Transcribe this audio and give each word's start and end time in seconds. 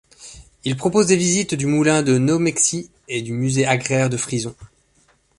Il 0.63 0.75
propose 0.77 1.05
des 1.05 1.15
visites 1.15 1.53
du 1.53 1.67
moulin 1.67 2.01
de 2.01 2.17
Nomexy 2.17 2.89
et 3.07 3.21
du 3.21 3.33
musée 3.33 3.67
agraire 3.67 4.09
de 4.09 4.17
Frizon. 4.17 4.55